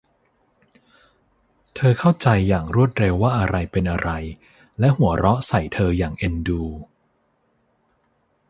[1.75, 4.09] เธอเข้าใจอย่างรวดเร็วว่าอะไรเป็นอะไร
[4.79, 6.63] และหัวเราะใส่เธออย่างเอ็นดู